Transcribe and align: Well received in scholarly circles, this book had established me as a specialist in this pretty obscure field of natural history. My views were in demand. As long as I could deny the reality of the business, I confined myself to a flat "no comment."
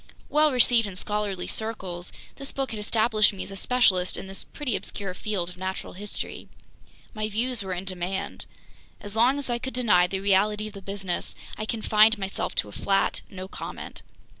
Well 0.29 0.51
received 0.51 0.87
in 0.87 0.95
scholarly 0.95 1.45
circles, 1.45 2.11
this 2.37 2.51
book 2.51 2.71
had 2.71 2.79
established 2.79 3.33
me 3.33 3.43
as 3.43 3.51
a 3.51 3.55
specialist 3.55 4.17
in 4.17 4.25
this 4.25 4.43
pretty 4.43 4.75
obscure 4.75 5.13
field 5.13 5.51
of 5.51 5.57
natural 5.57 5.93
history. 5.93 6.49
My 7.13 7.29
views 7.29 7.61
were 7.61 7.73
in 7.75 7.85
demand. 7.85 8.47
As 8.99 9.15
long 9.15 9.37
as 9.37 9.47
I 9.47 9.59
could 9.59 9.75
deny 9.75 10.07
the 10.07 10.19
reality 10.19 10.65
of 10.65 10.73
the 10.73 10.81
business, 10.81 11.35
I 11.55 11.67
confined 11.67 12.17
myself 12.17 12.55
to 12.55 12.67
a 12.67 12.71
flat 12.71 13.21
"no 13.29 13.47
comment." 13.47 14.01